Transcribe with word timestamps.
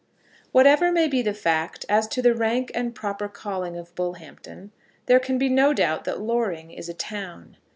Whatever 0.51 0.91
may 0.91 1.07
be 1.07 1.21
the 1.21 1.31
fact 1.31 1.85
as 1.87 2.07
to 2.07 2.23
the 2.23 2.33
rank 2.33 2.71
and 2.73 2.95
proper 2.95 3.27
calling 3.29 3.77
of 3.77 3.93
Bullhampton, 3.93 4.71
there 5.05 5.19
can 5.19 5.37
be 5.37 5.47
no 5.47 5.75
doubt 5.75 6.05
that 6.05 6.19
Loring 6.21 6.71
is 6.71 6.89
a 6.89 6.95
town. 6.95 7.55